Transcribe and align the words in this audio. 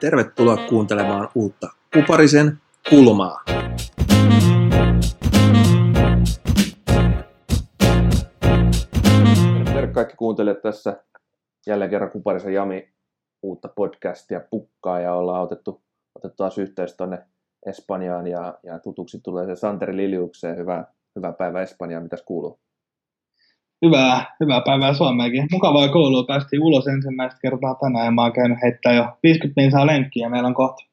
Tervetuloa 0.00 0.56
kuuntelemaan 0.56 1.28
uutta 1.34 1.68
Kuparisen 1.94 2.58
kulmaa. 2.90 3.42
Terve 9.64 9.92
kaikki 9.92 10.16
kuuntelijat 10.16 10.62
tässä 10.62 11.04
jälleen 11.66 11.90
kerran 11.90 12.10
Kuparisen 12.10 12.54
Jami 12.54 12.88
uutta 13.42 13.68
podcastia 13.68 14.40
pukkaa 14.50 15.00
ja 15.00 15.14
ollaan 15.14 15.42
otettu, 15.42 15.82
otettu 16.14 16.36
taas 16.36 16.58
yhteys 16.58 16.96
tuonne 16.96 17.18
Espanjaan 17.66 18.26
ja, 18.26 18.58
ja 18.62 18.78
tutuksi 18.78 19.20
tulee 19.20 19.46
se 19.46 19.56
Santeri 19.56 19.96
Liliukseen. 19.96 20.56
Hyvää, 20.56 20.92
hyvää 21.16 21.32
päivää 21.32 21.62
Espanjaan, 21.62 22.02
mitäs 22.02 22.22
kuuluu? 22.22 22.58
Hyvää, 23.84 24.36
hyvää 24.40 24.60
päivää 24.60 24.94
Suomeenkin. 24.94 25.46
Mukavaa 25.52 25.88
koulua. 25.88 26.24
Päästiin 26.24 26.62
ulos 26.62 26.86
ensimmäistä 26.86 27.38
kertaa 27.42 27.74
tänään 27.74 28.04
ja 28.04 28.10
mä 28.10 28.22
oon 28.22 28.32
käynyt 28.32 28.58
heittää 28.62 28.92
jo 28.92 29.18
50 29.22 29.60
minsaa 29.60 29.86
lenkkiä. 29.86 30.28
Meillä 30.28 30.46
on 30.46 30.54
kohta 30.54 30.84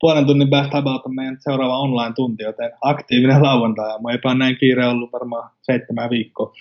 puolen 0.00 0.26
tunnin 0.26 0.50
päästä 0.50 0.78
about 0.78 1.02
meidän 1.08 1.36
seuraava 1.40 1.78
online-tunti, 1.78 2.42
joten 2.42 2.70
aktiivinen 2.80 3.42
lauantai. 3.42 4.02
Mä 4.02 4.10
eipä 4.10 4.34
näin 4.34 4.56
kiire 4.56 4.86
ollut 4.86 5.12
varmaan 5.12 5.50
seitsemän 5.62 6.10
viikkoa. 6.10 6.52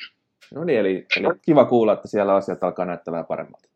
No 0.55 0.63
niin, 0.63 0.79
eli, 0.79 1.05
eli 1.17 1.27
kiva 1.45 1.65
kuulla, 1.65 1.93
että 1.93 2.07
siellä 2.07 2.35
asiat 2.35 2.63
alkaa 2.63 2.85
näyttää 2.85 3.11
vähän 3.11 3.25
paremmalta. 3.25 3.67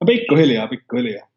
No 0.00 0.04
pikkuhiljaa, 0.06 0.68
pikkuhiljaa. 0.68 1.28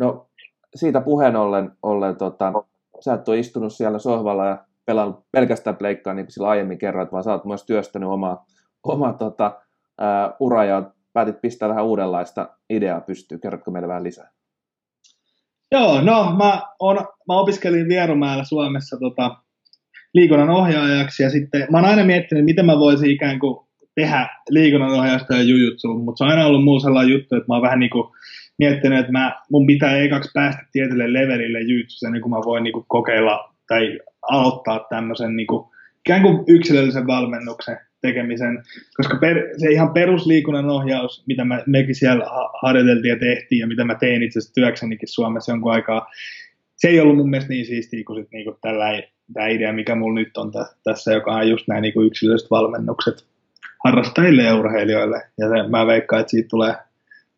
No 0.00 0.26
siitä 0.74 1.00
puheen 1.00 1.36
ollen, 1.36 1.70
ollen 1.82 2.16
tota, 2.16 2.52
sä 3.00 3.14
et 3.14 3.28
ole 3.28 3.38
istunut 3.38 3.72
siellä 3.72 3.98
sohvalla 3.98 4.46
ja 4.46 4.64
pelannut 4.86 5.24
pelkästään 5.32 5.76
pleikkaa, 5.76 6.14
niin 6.14 6.26
kuin 6.26 6.32
silloin 6.32 6.50
aiemmin 6.50 6.78
kerroit, 6.78 7.12
vaan 7.12 7.24
sä 7.24 7.32
oot 7.32 7.44
myös 7.44 7.64
työstänyt 7.64 8.08
omaa, 8.08 8.46
omaa 8.84 9.12
tota, 9.12 9.60
ää, 9.98 10.32
uraa 10.40 10.64
ja 10.64 10.90
päätit 11.12 11.40
pistää 11.40 11.68
vähän 11.68 11.84
uudenlaista 11.84 12.48
ideaa 12.70 13.00
pystyy. 13.00 13.38
Kerrotko 13.38 13.70
meille 13.70 13.88
vähän 13.88 14.04
lisää? 14.04 14.30
Joo, 15.72 16.00
no 16.00 16.34
mä, 16.38 16.62
on, 16.78 16.96
mä 17.28 17.40
opiskelin 17.40 17.88
Vierumäellä 17.88 18.44
Suomessa 18.44 18.96
tota, 19.00 19.36
liikunnan 20.14 20.50
ohjaajaksi 20.50 21.22
ja 21.22 21.30
sitten 21.30 21.66
mä 21.70 21.78
oon 21.78 21.86
aina 21.86 22.04
miettinyt, 22.04 22.44
miten 22.44 22.66
mä 22.66 22.78
voisin 22.78 23.10
ikään 23.10 23.38
kuin 23.38 23.66
tehdä 23.94 24.28
liikunnan 24.50 24.92
ohjausta 24.92 25.34
ja 25.34 25.42
jujutsu, 25.42 25.94
mutta 25.94 26.18
se 26.18 26.24
on 26.24 26.30
aina 26.30 26.46
ollut 26.46 26.64
muu 26.64 26.80
sellainen 26.80 27.12
juttu, 27.12 27.36
että 27.36 27.48
mä 27.48 27.54
oon 27.54 27.62
vähän 27.62 27.78
niin 27.78 27.90
kuin 27.90 28.12
miettinyt, 28.58 28.98
että 28.98 29.12
mä, 29.12 29.40
mun 29.50 29.66
pitää 29.66 29.96
ekaksi 29.96 30.30
päästä 30.34 30.62
tietylle 30.72 31.12
levelille 31.12 31.60
jujutsussa, 31.60 32.10
niin 32.10 32.22
kuin 32.22 32.30
mä 32.30 32.36
voin 32.36 32.62
niin 32.62 32.72
kuin 32.72 32.84
kokeilla 32.88 33.54
tai 33.68 33.98
aloittaa 34.22 34.86
tämmöisen 34.88 35.36
niin 35.36 35.46
kuin, 35.46 35.66
ikään 36.06 36.22
kuin 36.22 36.44
yksilöllisen 36.46 37.06
valmennuksen 37.06 37.78
tekemisen, 38.02 38.62
koska 38.96 39.18
per, 39.20 39.36
se 39.56 39.70
ihan 39.70 39.92
perusliikunnan 39.92 40.70
ohjaus, 40.70 41.24
mitä 41.26 41.44
mä, 41.44 41.62
mekin 41.66 41.94
siellä 41.94 42.24
harjoiteltiin 42.62 43.12
ja 43.12 43.18
tehtiin 43.18 43.58
ja 43.58 43.66
mitä 43.66 43.84
mä 43.84 43.94
tein 43.94 44.22
itse 44.22 44.38
asiassa 44.38 44.54
työksenikin 44.54 45.08
Suomessa 45.08 45.52
jonkun 45.52 45.72
aikaa, 45.72 46.06
se 46.76 46.88
ei 46.88 47.00
ollut 47.00 47.16
mun 47.16 47.30
mielestä 47.30 47.52
niin 47.52 47.66
siistiä 47.66 48.04
kuin, 48.06 48.22
sit, 48.22 48.32
niin 48.32 48.44
kuin 48.44 48.56
tällä, 48.60 49.02
tämä 49.32 49.46
idea, 49.46 49.72
mikä 49.72 49.94
mulla 49.94 50.20
nyt 50.20 50.36
on 50.36 50.52
tässä, 50.84 51.12
joka 51.12 51.34
on 51.34 51.48
just 51.48 51.68
näin 51.68 51.82
niin 51.82 51.94
kuin 51.94 52.06
yksilölliset 52.06 52.50
valmennukset 52.50 53.26
harrastajille 53.84 54.42
ja 54.42 54.56
urheilijoille. 54.56 55.22
Ja 55.38 55.48
se, 55.48 55.68
mä 55.68 55.86
veikkaan, 55.86 56.20
että 56.20 56.30
siitä 56.30 56.48
tulee, 56.48 56.74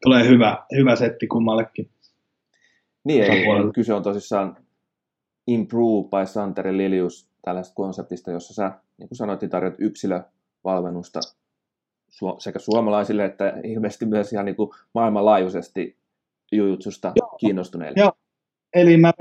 tulee 0.03 0.29
hyvä, 0.29 0.65
hyvä 0.77 0.97
setti 0.97 1.27
kummallekin. 1.27 1.89
Niin, 3.05 3.25
eli 3.25 3.73
kyse 3.75 3.95
on 3.95 4.03
tosissaan 4.03 4.57
Improve 5.47 6.09
by 6.09 6.27
Santeri 6.27 6.77
Lilius 6.77 7.29
tällaista 7.45 7.75
konseptista, 7.75 8.31
jossa 8.31 8.55
sä, 8.55 8.73
niin 8.99 9.09
kuin 9.09 9.17
sanoit, 9.17 9.41
niin 9.41 9.51
tarjot 9.51 9.75
yksilövalmennusta 10.65 11.21
sekä 12.39 12.59
suomalaisille 12.59 13.25
että 13.25 13.55
ilmeisesti 13.65 14.07
myös 14.07 14.33
ihan 14.33 14.45
niin 14.45 14.57
kuin 14.57 14.71
maailmanlaajuisesti 14.95 15.97
jujutsusta 16.53 17.13
kiinnostuneille. 17.41 18.01
Joo, 18.01 18.13
eli 18.75 18.97
mä, 18.97 19.13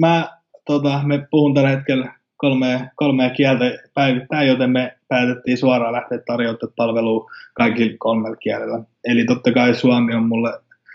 mä 0.00 0.28
tota, 0.66 1.00
me 1.04 1.26
puhun 1.30 1.54
tällä 1.54 1.68
hetkellä 1.68 2.14
kolmea, 2.36 2.80
kolmea 2.96 3.30
kieltä 3.30 3.64
päivittäin, 3.94 4.48
joten 4.48 4.70
me 4.70 4.98
päätettiin 5.08 5.58
suoraan 5.58 5.92
lähteä 5.92 6.18
tarjota 6.26 6.66
palvelua 6.76 7.30
kaikilla 7.54 7.96
kolmella 7.98 8.36
kielellä. 8.36 8.84
Eli 9.04 9.24
totta 9.24 9.52
kai 9.52 9.74
suomi 9.74 10.14
on 10.14 10.28
mulle 10.28 10.50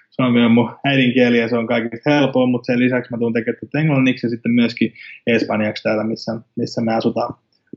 suomi 0.10 0.46
on 0.46 0.52
mun 0.52 0.76
äidinkieli 0.86 1.40
ja 1.40 1.50
se 1.50 1.58
on 1.58 1.68
kaikista 1.68 2.10
helpoin, 2.10 2.50
mutta 2.50 2.66
sen 2.66 2.80
lisäksi 2.80 3.12
mä 3.12 3.18
tuun 3.18 3.34
tekemään 3.34 3.60
englanniksi 3.80 4.26
ja 4.26 4.30
sitten 4.30 4.52
myöskin 4.52 4.94
espanjaksi 5.28 5.84
täällä, 5.84 6.04
missä, 6.04 6.32
missä 6.56 6.82
me 6.82 6.96
asutaan. 6.96 7.34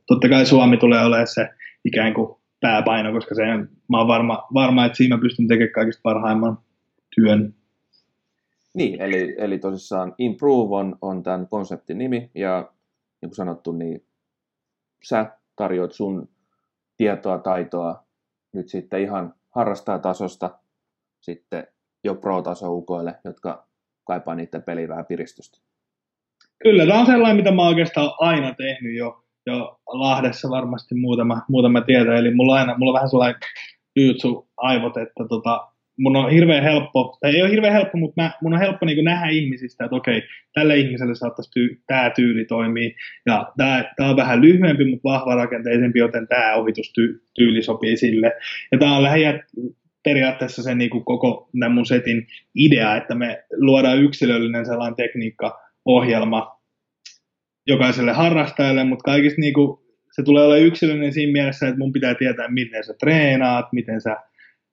Totta 0.07 0.29
kai 0.29 0.47
suomi 0.47 0.77
tulee 0.77 1.05
olemaan 1.05 1.27
se 1.27 1.49
ikään 1.85 2.15
kuin 2.15 2.37
pääpaino, 2.61 3.13
koska 3.13 3.35
se, 3.35 3.43
mä 3.89 3.99
oon 3.99 4.09
varma, 4.09 4.47
varma, 4.55 4.85
että 4.85 4.97
siinä 4.97 5.17
mä 5.17 5.21
pystyn 5.21 5.49
tekemään 5.49 5.73
kaikista 5.73 6.01
parhaimman 6.03 6.59
työn. 7.15 7.55
Niin, 8.75 9.01
eli, 9.01 9.35
eli 9.39 9.59
tosissaan 9.59 10.15
Improve 10.19 10.77
on, 10.77 10.99
on 11.03 11.23
tämän 11.23 11.49
konseptin 11.49 11.99
nimi 11.99 12.31
ja 12.35 12.73
niin 13.23 13.29
kuin 13.29 13.35
sanottu, 13.35 13.73
niin 13.73 14.05
sä 15.05 15.39
tarjoat 15.57 15.93
sun 15.93 16.29
tietoa, 16.97 17.39
taitoa 17.39 18.05
nyt 18.53 18.69
sitten 18.69 19.01
ihan 19.01 19.35
harrastajatasosta 19.51 20.59
sitten 21.21 21.67
jo 22.05 22.15
pro-taso 22.15 22.75
ukoille, 22.75 23.15
jotka 23.25 23.67
kaipaa 24.05 24.35
niiden 24.35 24.63
peliin 24.63 24.89
vähän 24.89 25.07
piristystä. 25.07 25.59
Kyllä, 26.63 26.87
tämä 26.87 27.01
on 27.01 27.07
sellainen, 27.07 27.37
mitä 27.37 27.51
mä 27.51 27.69
oikeastaan 27.69 28.11
aina 28.19 28.55
tehnyt 28.55 28.97
jo, 28.97 29.22
jo 29.47 29.79
Lahdessa 29.87 30.51
varmasti 30.51 30.95
muutama, 30.95 31.43
muutama 31.49 31.81
tietää, 31.81 32.17
eli 32.17 32.35
mulla 32.35 32.55
aina, 32.55 32.79
mulla 32.79 32.91
on 32.91 32.95
vähän 32.95 33.11
sellainen 33.11 33.41
aivot, 34.57 34.97
että 34.97 35.25
tota, 35.29 35.69
mun 35.99 36.17
on 36.17 36.31
hirveän 36.31 36.63
helppo, 36.63 37.19
tai 37.21 37.35
ei 37.35 37.43
ole 37.43 37.51
hirveän 37.51 37.73
helppo, 37.73 37.99
mutta 37.99 38.23
mä, 38.23 38.31
mun 38.43 38.53
on 38.55 38.59
helppo 38.59 38.87
niin 38.87 39.05
nähdä 39.05 39.29
ihmisistä, 39.29 39.85
että 39.85 39.97
okei, 39.97 40.23
tälle 40.55 40.77
ihmiselle 40.77 41.15
saattaisi 41.15 41.51
tyy, 41.51 41.81
tämä 41.87 42.11
tyyli 42.11 42.45
toimii, 42.45 42.97
ja 43.27 43.53
tämä, 43.57 43.85
on 44.01 44.17
vähän 44.17 44.41
lyhyempi, 44.41 44.85
mutta 44.85 45.09
vahva 45.09 45.35
rakenteisempi, 45.35 45.99
joten 45.99 46.29
tämä 46.29 46.55
ohitustyyli 46.55 47.63
sopii 47.63 47.97
sille. 47.97 48.33
Ja 48.73 48.79
tämä 48.79 48.97
on 48.97 49.03
lähinnä 49.03 49.41
periaatteessa 50.05 50.63
se 50.63 50.75
niin 50.75 50.91
kuin 50.91 51.05
koko 51.05 51.49
tämän 51.61 51.73
mun 51.73 51.87
setin 51.87 52.27
idea, 52.55 52.97
että 52.97 53.15
me 53.15 53.45
luodaan 53.57 54.03
yksilöllinen 54.03 54.67
sellainen 54.67 54.97
tekniikkaohjelma 54.97 56.62
jokaiselle 57.67 58.13
harrastajalle, 58.13 58.85
mutta 58.85 59.03
kaikista 59.05 59.41
niin 59.41 59.55
kuin, 59.55 59.79
se 60.13 60.23
tulee 60.23 60.45
olla 60.45 60.57
yksilöllinen 60.57 61.13
siinä 61.13 61.33
mielessä, 61.33 61.69
että 61.69 61.79
mun 61.79 61.93
pitää 61.93 62.15
tietää, 62.15 62.49
miten 62.49 62.85
sä 62.85 62.95
treenaat, 63.01 63.73
miten 63.73 64.01
sä 64.01 64.17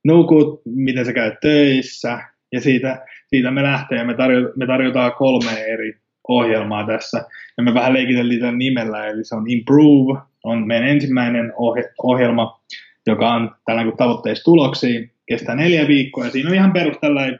nukut, 0.06 0.62
miten 0.66 1.06
sä 1.06 1.14
käyt 1.14 1.34
töissä, 1.42 2.20
ja 2.52 2.62
siitä, 2.62 3.06
siitä 3.28 3.52
me 3.52 3.64
lähtee, 3.64 4.04
me, 4.04 4.14
tarjo, 4.14 4.52
me 4.56 4.68
tarjotaan 4.68 5.12
kolme 5.18 5.52
eri 5.52 5.94
ohjelmaa 6.28 6.88
tässä, 6.88 7.24
ja 7.58 7.64
me 7.64 7.74
vähän 7.74 7.94
leikiteltiin 7.94 8.40
tämän 8.40 8.58
nimellä, 8.58 9.08
eli 9.08 9.24
se 9.24 9.36
on 9.36 9.50
Improve, 9.50 10.20
on 10.44 10.68
meidän 10.68 10.90
ensimmäinen 10.90 11.54
ohje, 11.58 11.84
ohjelma, 12.04 12.62
joka 13.08 13.34
on 13.34 13.52
tällainen 13.66 13.92
kuin 13.92 13.98
tavoitteista 13.98 14.44
tuloksiin, 14.44 15.12
kestää 15.26 15.56
neljä 15.56 15.88
viikkoa, 15.88 16.26
ja 16.26 16.32
siinä 16.32 16.50
on 16.50 16.56
ihan 16.56 16.74
perus 16.74 16.98
tällainen 17.02 17.40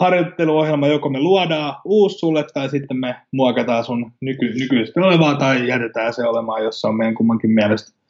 harjoitteluohjelma, 0.00 0.88
joko 0.88 1.08
me 1.08 1.20
luodaan 1.20 1.74
uusi 1.84 2.18
sulle, 2.18 2.44
tai 2.54 2.68
sitten 2.68 2.96
me 2.96 3.16
muokataan 3.32 3.84
sun 3.84 4.12
nyky, 4.20 4.52
nykyisestä 4.58 5.00
olevaa, 5.00 5.34
tai 5.34 5.68
jätetään 5.68 6.14
se 6.14 6.24
olemaan, 6.24 6.64
jos 6.64 6.80
se 6.80 6.86
on 6.86 6.96
meidän 6.96 7.14
kummankin 7.14 7.50
mielestä 7.50 8.00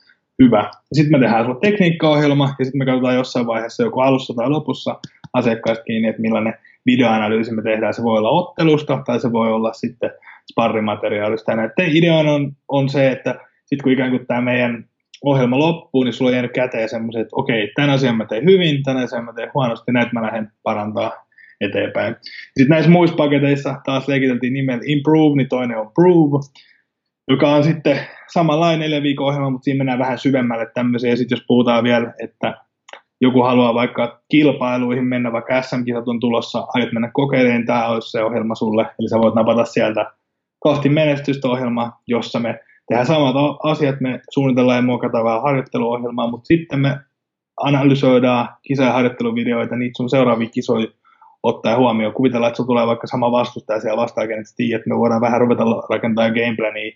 hyvä. 0.43 0.71
Sitten 0.93 1.21
me 1.21 1.25
tehdään 1.25 1.45
sulle 1.45 1.61
tekniikkaohjelma 1.61 2.55
ja 2.59 2.65
sitten 2.65 2.79
me 2.79 2.85
katsotaan 2.85 3.15
jossain 3.15 3.47
vaiheessa 3.47 3.83
joko 3.83 4.03
alussa 4.03 4.35
tai 4.35 4.51
lopussa 4.51 5.01
asiakkaista 5.33 5.85
kiinni, 5.85 6.09
että 6.09 6.23
millainen 6.23 6.55
videoanalyysi 6.87 7.55
me 7.55 7.63
tehdään. 7.63 7.95
Se 7.95 8.03
voi 8.03 8.19
olla 8.19 8.31
ottelusta 8.31 9.03
tai 9.07 9.21
se 9.21 9.33
voi 9.33 9.53
olla 9.53 9.73
sitten 9.73 10.11
sparrimateriaalista. 10.51 11.57
Näiden 11.57 11.97
ideana 11.97 12.33
on, 12.33 12.53
on 12.69 12.89
se, 12.89 13.11
että 13.11 13.35
sitten 13.65 13.83
kun 13.83 13.93
ikään 13.93 14.11
kuin 14.11 14.27
tämä 14.27 14.41
meidän 14.41 14.85
ohjelma 15.25 15.59
loppuu, 15.59 16.03
niin 16.03 16.13
sulla 16.13 16.29
on 16.29 16.35
jäänyt 16.35 16.53
käteen 16.53 16.89
semmoiset, 16.89 17.23
että 17.23 17.37
okei, 17.37 17.73
tämän 17.75 17.91
asian 17.91 18.17
mä 18.17 18.27
teen 18.27 18.45
hyvin, 18.45 18.83
tämän 18.83 19.05
asian 19.05 19.25
mä 19.25 19.33
teen 19.33 19.51
huonosti, 19.55 19.93
näitä 19.93 20.11
mä 20.13 20.23
lähden 20.23 20.53
parantaa 20.63 21.30
eteenpäin. 21.61 22.17
Sitten 22.57 22.69
näissä 22.69 22.91
muissa 22.91 23.17
paketeissa 23.17 23.75
taas 23.85 24.09
leikiteltiin 24.09 24.53
nimellä 24.53 24.83
Improve, 24.87 25.37
niin 25.37 25.49
toinen 25.49 25.79
on 25.79 25.91
Prove, 25.95 26.39
joka 27.31 27.55
on 27.55 27.65
sitten 27.65 28.01
samanlainen 28.33 28.81
neljän 28.81 29.03
viikon 29.03 29.27
ohjelma, 29.27 29.51
mutta 29.51 29.65
siinä 29.65 29.79
mennään 29.79 29.99
vähän 29.99 30.19
syvemmälle 30.19 30.67
tämmöisiä. 30.75 31.11
Ja 31.11 31.17
sitten 31.17 31.37
jos 31.37 31.45
puhutaan 31.47 31.85
vielä, 31.85 32.15
että 32.23 32.55
joku 33.21 33.43
haluaa 33.43 33.75
vaikka 33.75 34.23
kilpailuihin 34.31 35.05
mennä, 35.05 35.33
vaikka 35.33 35.63
SM-kisat 35.63 36.09
on 36.09 36.21
tulossa, 36.21 36.67
aiot 36.75 36.93
mennä 36.93 37.11
kokeilemaan, 37.13 37.67
tämä 37.67 37.89
olisi 37.89 38.11
se 38.11 38.23
ohjelma 38.23 38.55
sulle. 38.55 38.83
Eli 38.83 39.09
sä 39.09 39.19
voit 39.19 39.35
napata 39.35 39.65
sieltä 39.65 40.13
kohti 40.59 40.89
menestystä 40.89 41.49
ohjelma, 41.49 41.93
jossa 42.07 42.39
me 42.39 42.61
tehdään 42.89 43.07
samat 43.07 43.37
asiat, 43.63 44.01
me 44.01 44.21
suunnitellaan 44.31 44.77
ja 44.77 44.83
muokataan 44.83 45.25
vähän 45.25 45.43
harjoitteluohjelmaa, 45.43 46.31
mutta 46.31 46.47
sitten 46.47 46.81
me 46.81 46.99
analysoidaan 47.63 48.49
kisa- 48.63 48.85
ja 48.85 48.93
harjoitteluvideoita, 48.93 49.77
niitä 49.77 49.97
sun 49.97 50.11
seuraavia 50.11 50.49
kisoja 50.49 50.87
ottaa 51.43 51.79
huomioon. 51.79 52.15
Kuvitellaan, 52.15 52.51
että 52.51 52.63
se 52.63 52.67
tulee 52.67 52.87
vaikka 52.87 53.07
sama 53.07 53.33
vastustaja 53.33 53.81
siellä 53.81 54.03
vastaan, 54.03 54.31
että 54.31 54.53
tiedät, 54.57 54.81
että 54.81 54.91
me 54.91 54.99
voidaan 54.99 55.21
vähän 55.21 55.41
ruveta 55.41 55.65
rakentamaan 55.91 56.33
gameplania 56.33 56.93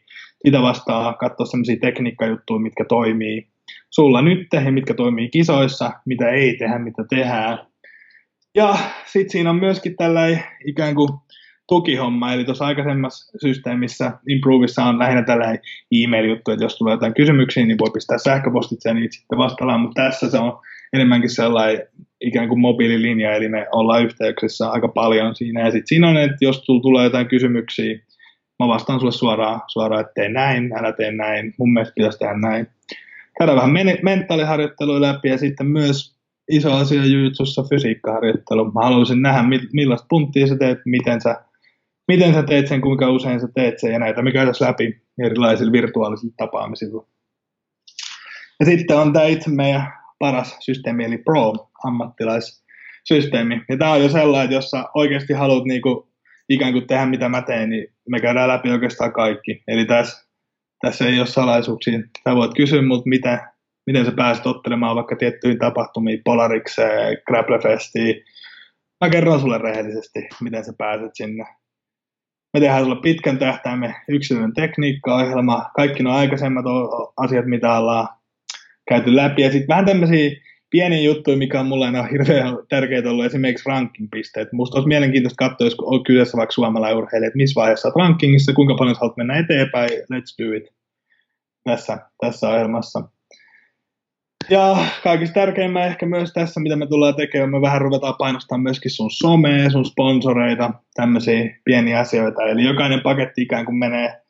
sitä 0.46 0.62
vastaan, 0.62 1.14
katsoa 1.18 1.46
sellaisia 1.46 1.76
tekniikkajuttuja, 1.80 2.60
mitkä 2.60 2.84
toimii 2.84 3.48
sulla 3.90 4.22
nyt 4.22 4.46
ja 4.52 4.72
mitkä 4.72 4.94
toimii 4.94 5.28
kisoissa, 5.28 5.90
mitä 6.06 6.30
ei 6.30 6.56
tehdä, 6.56 6.78
mitä 6.78 7.04
tehdään. 7.10 7.58
Ja 8.54 8.76
sitten 9.06 9.30
siinä 9.30 9.50
on 9.50 9.56
myöskin 9.56 9.96
tällainen 9.96 10.44
ikään 10.66 10.94
kuin 10.94 11.08
tukihomma, 11.68 12.32
eli 12.32 12.44
tuossa 12.44 12.66
aikaisemmassa 12.66 13.38
systeemissä 13.38 14.12
Improvissa 14.28 14.84
on 14.84 14.98
lähinnä 14.98 15.22
tällainen 15.22 15.58
e-mail-juttu, 15.92 16.50
että 16.50 16.64
jos 16.64 16.78
tulee 16.78 16.94
jotain 16.94 17.14
kysymyksiä, 17.14 17.66
niin 17.66 17.78
voi 17.78 17.90
pistää 17.94 18.18
sähköpostitse 18.18 18.88
ja 18.88 18.94
niitä 18.94 19.14
sitten 19.14 19.38
vastaillaan, 19.38 19.80
mutta 19.80 20.02
tässä 20.02 20.30
se 20.30 20.38
on 20.38 20.58
enemmänkin 20.92 21.30
sellainen 21.30 21.88
ikään 22.26 22.48
kuin 22.48 22.60
mobiililinja, 22.60 23.34
eli 23.34 23.48
me 23.48 23.66
ollaan 23.72 24.04
yhteyksissä 24.04 24.68
aika 24.68 24.88
paljon 24.88 25.34
siinä, 25.34 25.60
ja 25.60 25.70
sitten 25.70 25.86
siinä 25.86 26.08
on, 26.08 26.16
että 26.16 26.36
jos 26.40 26.64
tulee 26.82 27.04
jotain 27.04 27.28
kysymyksiä, 27.28 27.98
mä 28.58 28.68
vastaan 28.68 29.00
sulle 29.00 29.12
suoraan, 29.12 29.60
suoraan 29.66 30.00
että 30.00 30.12
tee 30.14 30.28
näin, 30.28 30.72
älä 30.78 30.92
tee 30.92 31.12
näin, 31.12 31.54
mun 31.58 31.72
mielestä 31.72 31.94
pitäisi 31.94 32.18
tehdä 32.18 32.34
näin. 32.34 32.66
Käydään 33.38 33.56
vähän 33.56 33.72
men- 33.72 33.98
mentaaliharjoittelua 34.02 35.00
läpi, 35.00 35.28
ja 35.28 35.38
sitten 35.38 35.66
myös 35.66 36.16
iso 36.50 36.72
asia 36.72 37.04
jujutsussa 37.04 37.62
fysiikkaharjoittelu. 37.70 38.72
Mä 38.72 38.80
haluaisin 38.80 39.22
nähdä, 39.22 39.42
millaista 39.72 40.06
punttia 40.10 40.46
sä 40.46 40.56
teet, 40.56 40.78
miten 40.84 41.20
sä 41.20 41.44
miten 42.08 42.34
sä 42.34 42.42
teet 42.42 42.68
sen, 42.68 42.80
kuinka 42.80 43.10
usein 43.10 43.40
sä 43.40 43.48
teet 43.54 43.78
sen 43.78 43.92
ja 43.92 43.98
näitä 43.98 44.22
me 44.22 44.32
käytäisiin 44.32 44.68
läpi 44.68 45.02
erilaisilla 45.24 45.72
virtuaalisilla 45.72 46.34
tapaamisilla. 46.36 47.06
Ja 48.60 48.66
sitten 48.66 48.96
on 48.96 49.12
tämä 49.12 49.24
itse 49.24 49.50
meidän 49.50 49.92
paras 50.24 50.56
systeemi, 50.60 51.04
eli 51.04 51.18
Pro, 51.18 51.52
ammattilaissysteemi. 51.84 53.62
Ja 53.68 53.76
tämä 53.78 53.92
on 53.92 54.02
jo 54.02 54.08
sellainen, 54.08 54.44
että 54.44 54.54
jos 54.54 54.70
sä 54.70 54.84
oikeasti 54.94 55.32
haluat 55.32 55.64
niinku 55.64 56.08
ikään 56.48 56.72
kuin 56.72 56.86
tehdä 56.86 57.06
mitä 57.06 57.28
mä 57.28 57.42
teen, 57.42 57.70
niin 57.70 57.86
me 58.08 58.20
käydään 58.20 58.48
läpi 58.48 58.70
oikeastaan 58.70 59.12
kaikki. 59.12 59.62
Eli 59.68 59.84
tässä, 59.84 60.28
tässä 60.80 61.06
ei 61.06 61.18
ole 61.18 61.26
salaisuuksia. 61.26 61.98
Sä 62.28 62.34
voit 62.34 62.54
kysyä 62.56 62.82
mut, 62.82 63.06
miten, 63.06 63.38
miten 63.86 64.04
sä 64.04 64.12
pääset 64.12 64.46
ottelemaan 64.46 64.96
vaikka 64.96 65.16
tiettyihin 65.16 65.58
tapahtumiin, 65.58 66.20
Polarikseen, 66.24 67.18
Grapplefestiin. 67.26 68.24
Mä 69.04 69.10
kerron 69.10 69.40
sulle 69.40 69.58
rehellisesti, 69.58 70.20
miten 70.40 70.64
sä 70.64 70.72
pääset 70.78 71.10
sinne 71.14 71.44
me 72.54 72.60
tehdään 72.60 72.84
sulle 72.84 73.00
pitkän 73.02 73.38
tähtäimen 73.38 73.94
yksilön 74.08 74.54
tekniikkaohjelma, 74.54 75.70
kaikki 75.76 76.02
nuo 76.02 76.12
aikaisemmat 76.12 76.64
asiat, 77.16 77.46
mitä 77.46 77.78
ollaan 77.78 78.08
käyty 78.88 79.16
läpi. 79.16 79.42
Ja 79.42 79.52
sitten 79.52 79.68
vähän 79.68 79.84
tämmöisiä 79.84 80.30
pieniä 80.70 81.00
juttuja, 81.00 81.36
mikä 81.36 81.60
on 81.60 81.66
mulle 81.66 81.86
aina 81.86 82.02
hirveän 82.12 82.56
tärkeitä 82.68 83.10
ollut, 83.10 83.24
esimerkiksi 83.24 83.68
ranking-pisteet. 83.68 84.52
Musta 84.52 84.76
olisi 84.76 84.88
mielenkiintoista 84.88 85.48
katsoa, 85.48 85.66
jos 85.66 85.76
on 85.82 86.04
kyseessä 86.04 86.36
vaikka 86.36 86.52
suomalainen 86.52 86.98
urheilija, 86.98 87.26
että 87.26 87.36
missä 87.36 87.60
vaiheessa 87.60 87.88
olet 87.88 87.96
rankingissa, 87.96 88.52
kuinka 88.52 88.74
paljon 88.74 88.96
haluat 89.00 89.16
mennä 89.16 89.38
eteenpäin, 89.38 89.90
let's 89.90 90.44
do 90.44 90.52
it 90.56 90.64
tässä, 91.64 91.98
tässä 92.20 92.48
ohjelmassa. 92.48 93.08
Ja 94.50 94.76
kaikista 95.02 95.34
tärkeimmä 95.34 95.84
ehkä 95.84 96.06
myös 96.06 96.32
tässä, 96.32 96.60
mitä 96.60 96.76
me 96.76 96.86
tullaan 96.86 97.14
tekemään, 97.14 97.50
me 97.50 97.60
vähän 97.60 97.80
ruvetaan 97.80 98.14
painostamaan 98.18 98.62
myöskin 98.62 98.90
sun 98.90 99.10
somea, 99.10 99.70
sun 99.70 99.84
sponsoreita, 99.84 100.70
tämmöisiä 100.94 101.56
pieniä 101.64 101.98
asioita. 101.98 102.42
Eli 102.42 102.64
jokainen 102.64 103.00
paketti 103.00 103.42
ikään 103.42 103.64
kuin 103.64 103.76
menee, 103.76 104.22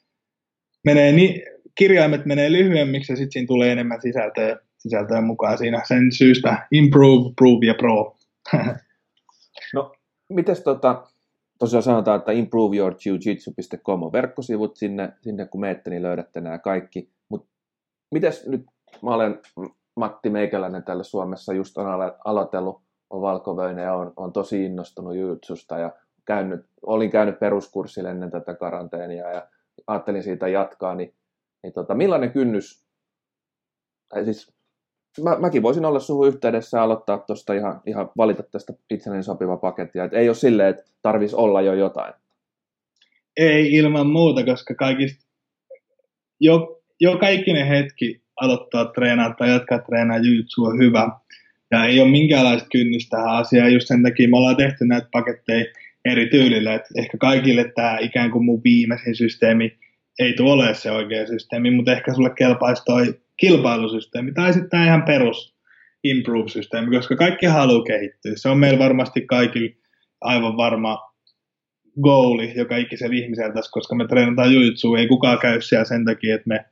menee 0.84 1.12
niin, 1.12 1.42
kirjaimet 1.74 2.26
menee 2.26 2.52
lyhyemmiksi 2.52 3.12
ja 3.12 3.16
sitten 3.16 3.32
siinä 3.32 3.46
tulee 3.46 3.72
enemmän 3.72 4.00
sisältöä, 4.00 4.56
sisältöä 4.78 5.20
mukaan 5.20 5.58
siinä. 5.58 5.82
Sen 5.88 6.12
syystä 6.12 6.66
Improve, 6.72 7.32
Prove 7.36 7.66
ja 7.66 7.74
Pro. 7.74 8.16
no, 9.74 9.92
mites 10.28 10.60
tota, 10.60 11.06
tosiaan 11.58 11.82
sanotaan, 11.82 12.18
että 12.18 12.32
improveyourjujitsu.com 12.32 14.02
on 14.02 14.12
verkkosivut, 14.12 14.76
sinne, 14.76 15.12
sinne 15.22 15.46
kun 15.46 15.60
menette, 15.60 15.90
niin 15.90 16.02
löydätte 16.02 16.40
nämä 16.40 16.58
kaikki. 16.58 17.10
Mutta 17.28 17.48
mites 18.10 18.46
nyt, 18.46 18.66
mä 19.02 19.14
olen 19.14 19.38
Matti 19.96 20.30
Meikäläinen 20.30 20.82
täällä 20.82 21.04
Suomessa 21.04 21.52
just 21.52 21.78
on 21.78 21.86
aloitellut, 22.24 22.82
on 23.10 23.22
valkovöinen 23.22 23.84
ja 23.84 23.94
on, 23.94 24.12
on 24.16 24.32
tosi 24.32 24.64
innostunut 24.64 25.16
jutsusta 25.16 25.78
ja 25.78 25.92
käynyt, 26.24 26.66
olin 26.82 27.10
käynyt 27.10 27.38
peruskurssille 27.38 28.10
ennen 28.10 28.30
tätä 28.30 28.54
karanteenia 28.54 29.30
ja 29.30 29.48
ajattelin 29.86 30.22
siitä 30.22 30.48
jatkaa, 30.48 30.94
niin, 30.94 31.14
niin 31.64 31.72
tota, 31.72 31.94
millainen 31.94 32.32
kynnys, 32.32 32.84
tai 34.08 34.24
siis 34.24 34.52
mä, 35.22 35.36
mäkin 35.38 35.62
voisin 35.62 35.84
olla 35.84 36.00
suhun 36.00 36.28
yhteydessä 36.28 36.78
ja 36.78 36.82
aloittaa 36.82 37.18
tuosta 37.18 37.54
ihan, 37.54 37.80
ihan 37.86 38.10
valita 38.16 38.42
tästä 38.42 38.72
itselleni 38.90 39.22
sopiva 39.22 39.56
paketti, 39.56 39.98
että 39.98 40.18
ei 40.18 40.28
ole 40.28 40.34
silleen, 40.34 40.68
että 40.68 40.82
tarvitsisi 41.02 41.36
olla 41.36 41.62
jo 41.62 41.74
jotain. 41.74 42.14
Ei 43.36 43.72
ilman 43.72 44.06
muuta, 44.06 44.44
koska 44.44 44.74
kaikista, 44.74 45.26
jo, 46.40 46.82
jo 47.00 47.18
kaikinen 47.18 47.66
hetki 47.66 48.22
aloittaa 48.40 48.84
treenaa 48.84 49.34
tai 49.38 49.50
jatkaa 49.50 49.78
treenaa 49.78 50.18
jujutsu 50.18 50.64
on 50.64 50.78
hyvä. 50.78 51.08
Ja 51.70 51.84
ei 51.84 52.00
ole 52.00 52.10
minkäänlaista 52.10 52.68
kynnystä 52.72 53.16
tähän 53.16 53.36
asiaan. 53.36 53.72
Just 53.72 53.88
sen 53.88 54.02
takia 54.02 54.28
me 54.28 54.36
ollaan 54.36 54.56
tehty 54.56 54.84
näitä 54.84 55.08
paketteja 55.12 55.64
eri 56.04 56.26
tyylillä. 56.26 56.74
Et 56.74 56.82
ehkä 56.98 57.18
kaikille 57.18 57.72
tämä 57.74 57.98
ikään 57.98 58.30
kuin 58.30 58.44
mun 58.44 58.60
viimeisin 58.64 59.16
systeemi 59.16 59.78
ei 60.18 60.32
tule 60.32 60.52
ole 60.52 60.74
se 60.74 60.90
oikea 60.90 61.26
systeemi, 61.26 61.70
mutta 61.70 61.92
ehkä 61.92 62.14
sulle 62.14 62.30
kelpaisi 62.38 62.82
toi 62.84 63.20
kilpailusysteemi 63.36 64.32
tai 64.32 64.52
sitten 64.52 64.84
ihan 64.84 65.02
perus 65.02 65.54
improve-systeemi, 66.04 66.96
koska 66.96 67.16
kaikki 67.16 67.46
haluaa 67.46 67.84
kehittyä. 67.84 68.32
Se 68.36 68.48
on 68.48 68.58
meillä 68.58 68.78
varmasti 68.78 69.20
kaikilla 69.20 69.76
aivan 70.20 70.56
varma 70.56 70.98
goali 72.02 72.52
joka 72.56 72.76
ikisellä 72.76 73.16
ihmisellä 73.16 73.54
tässä, 73.54 73.70
koska 73.72 73.94
me 73.94 74.06
treenataan 74.08 74.54
jujutsu, 74.54 74.94
ei 74.94 75.08
kukaan 75.08 75.38
käy 75.38 75.60
siellä 75.60 75.84
sen 75.84 76.04
takia, 76.04 76.34
että 76.34 76.48
me 76.48 76.64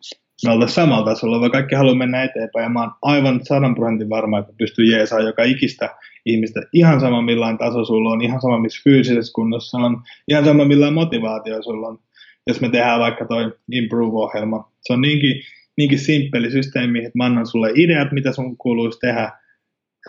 me 0.47 0.53
oltaisiin 0.53 0.75
samalla 0.75 1.05
tasolla, 1.05 1.41
vaan 1.41 1.51
kaikki 1.51 1.75
haluaa 1.75 1.95
mennä 1.95 2.23
eteenpäin. 2.23 2.63
Ja 2.63 2.69
mä 2.69 2.81
oon 2.81 2.93
aivan 3.03 3.41
sadan 3.43 3.75
prosentin 3.75 4.11
varma, 4.11 4.39
että 4.39 4.53
pystyy 4.59 4.85
jeesaa 4.85 5.21
joka 5.21 5.43
ikistä 5.43 5.97
ihmistä 6.27 6.61
ihan 6.73 7.01
sama 7.01 7.23
millainen 7.23 7.59
taso 7.59 7.85
sulla 7.85 8.11
on, 8.11 8.23
ihan 8.23 8.41
sama 8.41 8.59
missä 8.59 8.81
fyysisessä 8.85 9.33
kunnossa 9.35 9.79
on, 9.79 10.03
ihan 10.29 10.45
sama 10.45 10.65
millainen 10.65 10.95
motivaatio 10.95 11.63
sulla 11.63 11.89
on. 11.89 11.99
Jos 12.47 12.61
me 12.61 12.69
tehdään 12.69 13.01
vaikka 13.01 13.25
toi 13.25 13.53
Improve-ohjelma. 13.73 14.73
Se 14.81 14.93
on 14.93 15.01
niinkin, 15.01 15.43
niinkin 15.77 15.99
simppeli 15.99 16.51
systeemi, 16.51 16.99
että 16.99 17.11
mä 17.15 17.25
annan 17.25 17.47
sulle 17.47 17.71
ideat, 17.75 18.13
mitä 18.13 18.33
sun 18.33 18.57
kuuluisi 18.57 18.99
tehdä. 18.99 19.33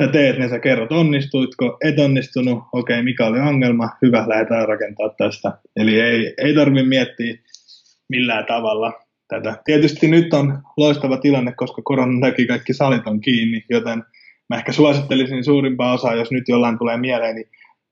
Sä 0.01 0.07
teet 0.07 0.37
ne, 0.37 0.49
sä 0.49 0.59
kerrot 0.59 0.91
onnistuitko, 0.91 1.77
et 1.83 1.99
onnistunut, 1.99 2.63
okei, 2.71 2.95
okay, 2.95 3.03
mikä 3.03 3.25
oli 3.25 3.39
ongelma, 3.39 3.89
hyvä, 4.01 4.25
lähdetään 4.27 4.67
rakentaa 4.67 5.09
tästä. 5.17 5.57
Eli 5.75 6.01
ei, 6.01 6.33
ei 6.37 6.55
tarvitse 6.55 6.87
miettiä 6.87 7.35
millään 8.09 8.45
tavalla 8.45 8.93
tätä. 9.27 9.61
Tietysti 9.65 10.07
nyt 10.07 10.33
on 10.33 10.59
loistava 10.77 11.17
tilanne, 11.17 11.53
koska 11.57 11.81
koronan 11.81 12.21
takia 12.21 12.47
kaikki 12.47 12.73
salit 12.73 13.07
on 13.07 13.21
kiinni, 13.21 13.65
joten 13.69 14.03
mä 14.49 14.57
ehkä 14.57 14.71
suosittelisin 14.71 15.43
suurimpaa 15.43 15.93
osaa, 15.93 16.15
jos 16.15 16.31
nyt 16.31 16.43
jollain 16.47 16.77
tulee 16.77 16.97
mieleen, 16.97 17.35
niin 17.35 17.49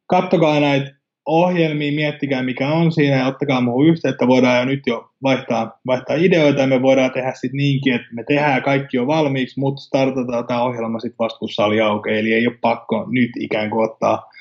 kattokaa 0.08 0.60
näitä 0.60 1.00
ohjelmia, 1.25 1.91
miettikää 1.91 2.44
mikä 2.44 2.69
on 2.69 2.92
siinä 2.92 3.16
ja 3.16 3.28
ottakaa 3.28 3.61
muuhun 3.61 3.87
yhteyttä. 3.87 4.28
Voidaan 4.28 4.59
jo 4.59 4.66
nyt 4.66 4.87
jo 4.87 5.09
vaihtaa, 5.23 5.80
vaihtaa 5.87 6.16
ideoita 6.16 6.61
ja 6.61 6.68
me 6.68 6.81
voidaan 6.81 7.11
tehdä 7.11 7.31
sitten 7.33 7.57
niinkin, 7.57 7.94
että 7.94 8.07
me 8.11 8.23
tehdään 8.23 8.63
kaikki 8.63 8.97
jo 8.97 9.07
valmiiksi, 9.07 9.59
mutta 9.59 9.81
startataan 9.81 10.47
tämä 10.47 10.63
ohjelma 10.63 10.99
sitten 10.99 11.19
vasta 11.19 11.40
kun 11.40 11.49
sali 11.49 11.81
aukeaa. 11.81 12.18
Eli 12.18 12.33
ei 12.33 12.47
ole 12.47 12.57
pakko 12.61 13.06
nyt 13.09 13.31
ikään 13.40 13.69
kuin 13.69 13.90
ottaa 13.90 14.31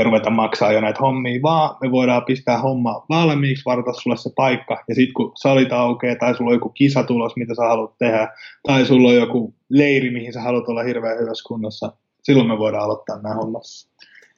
ja 0.00 0.04
ruveta 0.04 0.30
maksaa 0.30 0.72
jo 0.72 0.80
näitä 0.80 1.00
hommia, 1.00 1.42
vaan 1.42 1.76
me 1.80 1.90
voidaan 1.90 2.24
pistää 2.24 2.58
homma 2.58 3.04
valmiiksi, 3.08 3.64
varata 3.64 3.92
sulle 3.92 4.16
se 4.16 4.30
paikka, 4.36 4.84
ja 4.88 4.94
sitten 4.94 5.14
kun 5.14 5.32
salit 5.36 5.72
aukeaa, 5.72 6.16
tai 6.16 6.34
sulla 6.34 6.50
on 6.50 6.56
joku 6.56 6.68
kisatulos, 6.68 7.36
mitä 7.36 7.54
sä 7.54 7.62
haluat 7.62 7.98
tehdä, 7.98 8.28
tai 8.66 8.86
sulla 8.86 9.08
on 9.08 9.14
joku 9.14 9.54
leiri, 9.68 10.10
mihin 10.10 10.32
sä 10.32 10.40
haluat 10.40 10.68
olla 10.68 10.82
hirveän 10.82 11.18
hyvässä 11.18 11.48
kunnossa, 11.48 11.92
silloin 12.22 12.48
me 12.48 12.58
voidaan 12.58 12.84
aloittaa 12.84 13.22
nämä 13.22 13.34
hommat. 13.34 13.62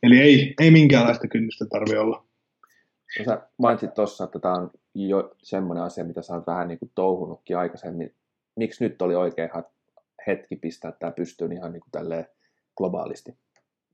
Eli 0.03 0.21
ei, 0.21 0.55
ei 0.61 0.71
minkäänlaista 0.71 1.29
kynnystä 1.29 1.65
tarvi 1.67 1.97
olla. 1.97 2.25
No 3.19 3.25
sä 3.25 3.43
mainitsit 3.59 3.95
tuossa, 3.95 4.25
että 4.25 4.39
tämä 4.39 4.55
on 4.55 4.71
jo 4.95 5.35
semmoinen 5.43 5.85
asia, 5.85 6.05
mitä 6.05 6.23
sä 6.23 6.35
oot 6.35 6.47
vähän 6.47 6.69
niin 6.69 6.79
kuin 6.79 6.91
touhunutkin 6.95 7.59
aikaisemmin. 7.59 8.15
Miksi 8.57 8.85
nyt 8.85 9.03
oli 9.03 9.15
oikein 9.15 9.51
hetki 10.27 10.57
pistää 10.57 10.93
tämä 10.93 11.13
pystyyn 11.13 11.53
ihan 11.53 11.73
niin 11.73 11.81
kuin 11.81 11.91
tälleen 11.91 12.27
globaalisti? 12.77 13.37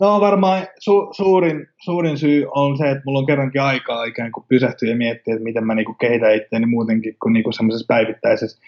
No 0.01 0.21
varmaan 0.21 0.63
su- 0.63 1.15
suurin, 1.17 1.67
suurin 1.85 2.19
syy 2.19 2.47
on 2.55 2.79
se, 2.79 2.91
että 2.91 3.03
mulla 3.07 3.19
on 3.19 3.27
kerrankin 3.27 3.63
aikaa 3.63 4.05
ikään 4.05 4.33
kuin 4.33 4.45
pysähtyä 4.49 4.89
ja 4.89 4.97
miettiä, 4.97 5.35
että 5.35 5.45
miten 5.45 5.67
mä 5.67 5.75
niinku 5.75 5.95
kehitän 5.95 6.35
itseäni 6.35 6.67
muutenkin 6.67 7.17
kuin 7.23 7.33
niinku 7.33 7.53
semmoisessa 7.53 7.87
päivittäisessä 7.89 8.59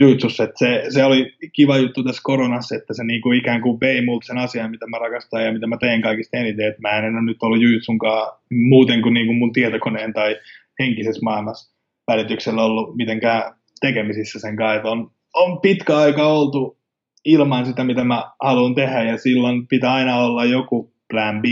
jutsussa. 0.00 0.44
Että 0.44 0.58
se, 0.58 0.84
se, 0.88 1.04
oli 1.04 1.32
kiva 1.52 1.78
juttu 1.78 2.04
tässä 2.04 2.20
koronassa, 2.24 2.76
että 2.76 2.94
se 2.94 3.04
niinku 3.04 3.32
ikään 3.32 3.60
kuin 3.60 3.80
vei 3.80 4.04
multa 4.04 4.26
sen 4.26 4.38
asian, 4.38 4.70
mitä 4.70 4.86
mä 4.86 4.98
rakastan 4.98 5.44
ja 5.44 5.52
mitä 5.52 5.66
mä 5.66 5.76
teen 5.76 6.02
kaikista 6.02 6.36
eniten. 6.36 6.68
Että 6.68 6.80
mä 6.80 6.98
en 6.98 7.14
ole 7.14 7.22
nyt 7.22 7.42
ollut 7.42 7.62
jutsunkaan 7.62 8.32
muuten 8.50 9.02
kuin 9.02 9.14
niinku 9.14 9.32
mun 9.32 9.52
tietokoneen 9.52 10.12
tai 10.12 10.36
henkisessä 10.78 11.20
maailmassa 11.22 11.76
välityksellä 12.06 12.64
ollut 12.64 12.96
mitenkään 12.96 13.54
tekemisissä 13.80 14.40
sen 14.40 14.56
kanssa. 14.56 14.90
On, 14.90 15.10
on 15.34 15.60
pitkä 15.60 15.96
aika 15.96 16.26
oltu 16.26 16.78
ilman 17.24 17.66
sitä, 17.66 17.84
mitä 17.84 18.04
mä 18.04 18.30
haluan 18.42 18.74
tehdä, 18.74 19.02
ja 19.02 19.18
silloin 19.18 19.66
pitää 19.66 19.92
aina 19.92 20.16
olla 20.16 20.44
joku 20.44 20.92
plan 21.10 21.42
B 21.42 21.44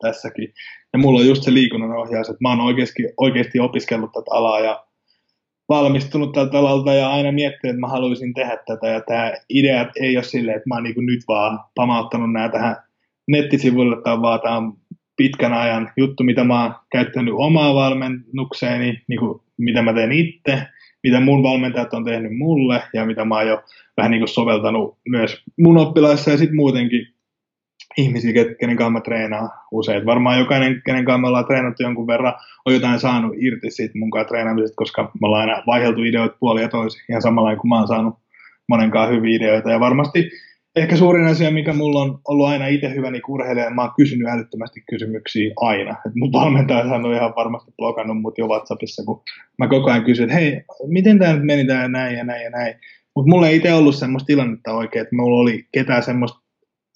tässäkin. 0.00 0.52
Ja 0.92 0.98
mulla 0.98 1.20
on 1.20 1.26
just 1.26 1.42
se 1.42 1.54
liikunnan 1.54 1.96
ohjaus, 1.96 2.28
että 2.28 2.38
mä 2.40 2.48
oon 2.48 2.60
oikeasti, 2.60 3.02
oikeasti 3.16 3.60
opiskellut 3.60 4.12
tätä 4.12 4.30
alaa 4.30 4.60
ja 4.60 4.84
valmistunut 5.68 6.32
tältä 6.32 6.58
alalta 6.58 6.94
ja 6.94 7.10
aina 7.10 7.32
miettinyt, 7.32 7.74
että 7.74 7.80
mä 7.80 7.88
haluaisin 7.88 8.34
tehdä 8.34 8.58
tätä. 8.66 8.86
Ja 8.86 9.00
tämä 9.00 9.32
idea 9.48 9.90
ei 10.00 10.16
ole 10.16 10.24
silleen, 10.24 10.56
että 10.56 10.68
mä 10.68 10.74
oon 10.74 10.84
niin 10.84 11.06
nyt 11.06 11.20
vaan 11.28 11.60
pamauttanut 11.74 12.32
nämä 12.32 12.48
tähän 12.48 12.76
nettisivuille 13.28 13.96
tai 14.02 14.22
vaan 14.22 14.40
tämä 14.40 14.56
on 14.56 14.72
pitkän 15.16 15.52
ajan 15.52 15.92
juttu, 15.96 16.24
mitä 16.24 16.44
mä 16.44 16.62
oon 16.62 16.74
käyttänyt 16.92 17.34
omaa 17.36 17.74
valmennukseeni, 17.74 19.02
niin 19.08 19.20
kuin, 19.20 19.40
mitä 19.58 19.82
mä 19.82 19.92
teen 19.92 20.12
itse, 20.12 20.62
mitä 21.02 21.20
mun 21.20 21.42
valmentajat 21.42 21.94
on 21.94 22.04
tehnyt 22.04 22.36
mulle 22.36 22.82
ja 22.94 23.06
mitä 23.06 23.24
mä 23.24 23.34
oon 23.34 23.48
jo 23.48 23.62
vähän 23.96 24.10
niin 24.10 24.20
kuin 24.20 24.28
soveltanut 24.28 24.98
myös 25.08 25.42
mun 25.58 25.78
oppilaissa 25.78 26.30
ja 26.30 26.36
sitten 26.36 26.56
muutenkin 26.56 27.15
ihmisiä, 27.96 28.32
kenen 28.60 28.76
kanssa 28.76 28.90
mä 28.90 29.00
treenaan 29.00 29.50
usein. 29.72 30.06
Varmaan 30.06 30.38
jokainen, 30.38 30.82
kenen 30.84 31.04
kanssa 31.04 31.18
me 31.18 31.26
ollaan 31.26 31.46
treenattu 31.46 31.82
jonkun 31.82 32.06
verran, 32.06 32.34
on 32.64 32.74
jotain 32.74 33.00
saanut 33.00 33.32
irti 33.40 33.70
siitä 33.70 33.98
mun 33.98 34.10
kanssa 34.10 34.28
treenaamisesta, 34.28 34.76
koska 34.76 35.02
me 35.02 35.26
ollaan 35.26 35.48
aina 35.48 35.62
vaihdeltu 35.66 36.02
ideoita 36.02 36.36
puoli 36.40 36.62
ja 36.62 36.68
toisin, 36.68 37.00
ihan 37.08 37.22
samalla 37.22 37.56
kuin 37.56 37.68
mä 37.68 37.78
oon 37.78 37.88
saanut 37.88 38.14
monenkaan 38.68 39.10
hyviä 39.10 39.36
ideoita. 39.36 39.70
Ja 39.70 39.80
varmasti 39.80 40.30
ehkä 40.76 40.96
suurin 40.96 41.26
asia, 41.26 41.50
mikä 41.50 41.72
mulla 41.72 42.02
on 42.02 42.18
ollut 42.28 42.46
aina 42.46 42.66
itse 42.66 42.94
hyväni 42.94 43.12
niin 43.12 43.22
urheilija, 43.28 43.70
mä 43.70 43.82
oon 43.82 43.94
kysynyt 43.96 44.28
älyttömästi 44.28 44.82
kysymyksiä 44.90 45.52
aina. 45.60 45.90
Et 46.06 46.14
mun 46.14 46.32
valmentaja 46.32 46.94
on 46.94 47.14
ihan 47.14 47.32
varmasti 47.36 47.72
blokannut 47.76 48.20
mut 48.20 48.38
jo 48.38 48.46
WhatsAppissa, 48.46 49.04
kun 49.04 49.22
mä 49.58 49.68
koko 49.68 49.90
ajan 49.90 50.04
kysyn, 50.04 50.24
että 50.24 50.34
hei, 50.34 50.60
miten 50.86 51.18
tämä 51.18 51.32
nyt 51.32 51.44
meni 51.44 51.66
tää 51.66 51.88
näin 51.88 52.16
ja 52.16 52.24
näin 52.24 52.44
ja 52.44 52.50
näin. 52.50 52.74
Mutta 53.16 53.30
mulla 53.30 53.48
ei 53.48 53.56
itse 53.56 53.72
ollut 53.72 53.94
semmoista 53.94 54.26
tilannetta 54.26 54.72
oikein, 54.72 55.02
että 55.02 55.16
mulla 55.16 55.40
oli 55.40 55.66
ketään 55.72 56.02
semmoista 56.02 56.45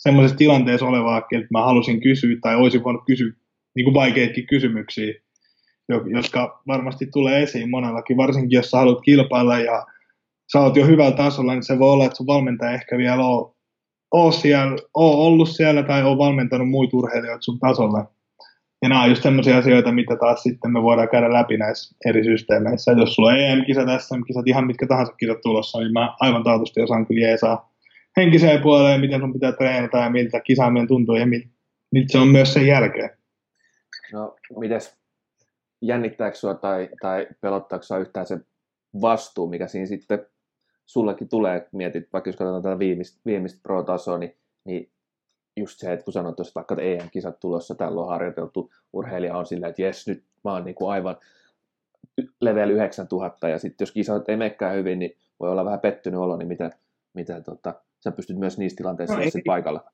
semmoisessa 0.01 0.37
tilanteessa 0.37 0.87
olevaa, 0.87 1.19
että 1.19 1.47
mä 1.51 1.65
halusin 1.65 2.01
kysyä 2.01 2.37
tai 2.43 2.57
olisin 2.57 2.85
voinut 2.85 3.03
kysyä 3.07 3.33
niin 3.75 3.85
kuin 3.85 3.95
vaikeitakin 3.95 4.47
kysymyksiä, 4.47 5.15
jotka 5.89 6.63
varmasti 6.67 7.07
tulee 7.07 7.43
esiin 7.43 7.71
monellakin, 7.71 8.17
varsinkin 8.17 8.57
jos 8.57 8.71
sä 8.71 8.77
haluat 8.77 9.01
kilpailla 9.05 9.59
ja 9.59 9.87
sä 10.53 10.61
oot 10.61 10.77
jo 10.77 10.87
hyvällä 10.87 11.17
tasolla, 11.17 11.53
niin 11.53 11.63
se 11.63 11.79
voi 11.79 11.91
olla, 11.91 12.05
että 12.05 12.17
sun 12.17 12.27
valmentaja 12.27 12.73
ehkä 12.73 12.99
vielä 12.99 13.25
on, 13.25 13.55
on, 14.11 14.33
siellä, 14.33 14.77
on 14.95 15.19
ollut 15.19 15.49
siellä 15.49 15.83
tai 15.83 16.03
on 16.03 16.19
valmentanut 16.19 16.71
muita 16.71 16.97
urheilijoita 16.97 17.43
sun 17.43 17.59
tasolle. 17.59 18.05
Ja 18.83 18.89
nämä 18.89 19.03
on 19.03 19.09
just 19.09 19.23
sellaisia 19.23 19.59
asioita, 19.59 19.93
mitä 19.93 20.17
taas 20.17 20.43
sitten 20.43 20.73
me 20.73 20.83
voidaan 20.83 21.09
käydä 21.09 21.33
läpi 21.33 21.57
näissä 21.57 21.97
eri 22.07 22.25
systeemeissä. 22.25 22.93
Jos 22.93 23.15
sulla 23.15 23.29
on 23.29 23.39
EM-kisat, 23.39 24.03
SM-kisat, 24.03 24.47
ihan 24.47 24.67
mitkä 24.67 24.87
tahansa 24.87 25.13
kisat 25.13 25.41
tulossa, 25.41 25.79
niin 25.79 25.93
mä 25.93 26.17
aivan 26.21 26.45
taatusti 26.45 26.81
osaan 26.81 27.07
kyllä 27.07 27.27
jeesaa 27.27 27.70
henkiseen 28.17 28.63
puoleen, 28.63 29.01
miten 29.01 29.21
sun 29.21 29.33
pitää 29.33 29.53
treenata 29.53 29.99
ja 29.99 30.11
miltä 30.11 30.41
kisaaminen 30.41 30.89
tuntuu 30.89 31.17
ja 31.17 31.27
miltä, 31.27 31.49
miltä 31.93 32.13
se 32.13 32.19
on 32.19 32.29
myös 32.29 32.53
sen 32.53 32.67
jälkeen. 32.67 33.11
No, 34.13 34.37
mites 34.59 34.97
jännittääkö 35.83 36.37
sua 36.37 36.55
tai, 36.55 36.89
tai 37.01 37.27
pelottaako 37.41 37.83
sua 37.83 37.99
yhtään 37.99 38.27
se 38.27 38.39
vastuu, 39.01 39.47
mikä 39.47 39.67
siinä 39.67 39.87
sitten 39.87 40.27
sullekin 40.87 41.29
tulee, 41.29 41.69
mietit, 41.73 42.13
vaikka 42.13 42.29
jos 42.29 42.37
katsotaan 42.37 42.63
tätä 42.63 42.79
viimeistä, 42.79 43.21
viimeistä 43.27 43.61
pro-tasoa, 43.63 44.19
niin, 44.19 44.37
niin 44.65 44.91
just 45.57 45.79
se, 45.79 45.93
että 45.93 46.05
kun 46.05 46.13
sanoit 46.13 46.37
tuossa 46.37 46.53
vaikka 46.55 46.75
että 46.75 46.85
EM-kisat 46.85 47.41
tulossa, 47.41 47.75
täällä 47.75 48.01
on 48.01 48.09
harjoiteltu, 48.09 48.73
urheilija 48.93 49.37
on 49.37 49.47
silleen, 49.47 49.71
että 49.71 49.83
jes, 49.83 50.09
nyt 50.09 50.25
mä 50.45 50.53
oon 50.53 50.65
niin 50.65 50.75
kuin 50.75 50.91
aivan 50.91 51.17
level 52.41 52.71
9000, 52.71 53.49
ja 53.49 53.59
sitten 53.59 53.85
jos 53.85 53.93
kisat 53.93 54.29
ei 54.29 54.37
menekään 54.37 54.77
hyvin, 54.77 54.99
niin 54.99 55.17
voi 55.41 55.51
olla 55.51 55.65
vähän 55.65 55.81
pettynyt 55.81 56.21
olo, 56.21 56.37
niin 56.37 56.49
mitä, 56.49 56.71
mitä 57.15 57.41
tota, 57.41 57.75
sä 58.05 58.13
pystyt 58.13 58.39
myös 58.39 58.59
niissä 58.59 58.77
tilanteissa 58.77 59.17
no, 59.17 59.23
ei, 59.23 59.31
paikalla? 59.47 59.85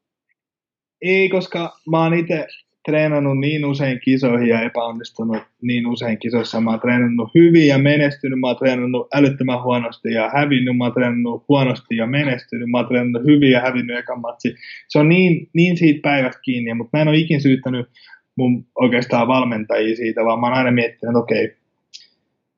Ei, 1.02 1.28
koska 1.28 1.72
mä 1.90 2.02
oon 2.02 2.14
itse 2.14 2.46
treenannut 2.86 3.38
niin 3.38 3.64
usein 3.64 4.00
kisoihin 4.00 4.48
ja 4.48 4.62
epäonnistunut 4.62 5.42
niin 5.62 5.86
usein 5.86 6.18
kisoissa. 6.18 6.60
Mä 6.60 6.70
oon 6.70 6.80
treenannut 6.80 7.30
hyvin 7.34 7.66
ja 7.66 7.78
menestynyt, 7.78 8.40
mä 8.40 8.46
oon 8.46 8.56
treenannut 8.56 9.08
älyttömän 9.14 9.62
huonosti 9.62 10.12
ja 10.12 10.30
hävinnyt, 10.34 10.76
mä 10.76 10.84
oon 10.84 10.92
treenannut 10.92 11.44
huonosti 11.48 11.96
ja 11.96 12.06
menestynyt, 12.06 12.70
mä 12.70 12.78
oon 12.78 12.88
treenannut 12.88 13.24
hyvin 13.24 13.50
ja 13.50 13.60
hävinnyt 13.60 13.98
ekan 13.98 14.20
matsi. 14.20 14.54
Se 14.88 14.98
on 14.98 15.08
niin, 15.08 15.48
niin 15.52 15.76
siitä 15.76 16.00
päivästä 16.02 16.40
kiinni, 16.42 16.74
mutta 16.74 16.98
mä 16.98 17.02
en 17.02 17.08
ole 17.08 17.16
ikin 17.16 17.42
syyttänyt 17.42 17.86
mun 18.36 18.66
oikeastaan 18.74 19.28
valmentajia 19.28 19.96
siitä, 19.96 20.24
vaan 20.24 20.40
mä 20.40 20.46
oon 20.46 20.56
aina 20.56 20.70
miettinyt, 20.70 21.10
että 21.10 21.18
okei, 21.18 21.56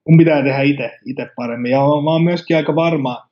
mun 0.09 0.19
pitää 0.19 0.43
tehdä 0.43 0.63
itse 1.07 1.31
paremmin. 1.37 1.71
Ja 1.71 1.79
mä 1.79 2.11
oon 2.13 2.25
myöskin 2.25 2.57
aika 2.57 2.75
varma, 2.75 3.28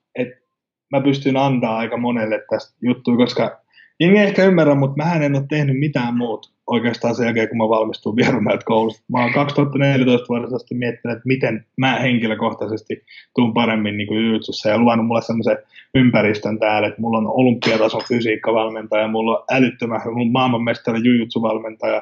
mä 0.91 1.01
pystyn 1.01 1.37
antaa 1.37 1.77
aika 1.77 1.97
monelle 1.97 2.43
tästä 2.49 2.77
juttua, 2.81 3.17
koska 3.17 3.61
jengi 3.99 4.19
ehkä 4.19 4.45
ymmärrä, 4.45 4.75
mutta 4.75 5.03
mä 5.03 5.13
en 5.13 5.35
ole 5.35 5.43
tehnyt 5.49 5.79
mitään 5.79 6.17
muuta 6.17 6.49
oikeastaan 6.67 7.15
sen 7.15 7.25
jälkeen, 7.25 7.49
kun 7.49 7.57
mä 7.57 7.69
valmistuin 7.69 8.15
Vierumäeltä 8.15 8.65
koulusta. 8.65 9.03
Mä 9.11 9.21
oon 9.21 9.33
2014 9.33 10.25
vuodesta 10.29 10.55
asti 10.55 10.75
miettinyt, 10.75 11.17
että 11.17 11.27
miten 11.27 11.65
mä 11.77 11.99
henkilökohtaisesti 11.99 13.03
tuun 13.35 13.53
paremmin 13.53 13.97
niin 13.97 14.07
kuin 14.07 14.39
ja 14.69 14.77
luvannut 14.77 15.07
mulle 15.07 15.21
semmoisen 15.21 15.57
ympäristön 15.95 16.59
täällä, 16.59 16.87
että 16.87 17.01
mulla 17.01 17.17
on 17.17 17.27
olympiatason 17.27 18.01
fysiikkavalmentaja, 18.07 19.07
mulla 19.07 19.37
on 19.37 19.45
älyttömän, 19.51 20.01
mulla 20.05 20.21
on 20.21 20.31
maailmanmestari 20.31 20.99
jujutsuvalmentaja, 21.03 22.01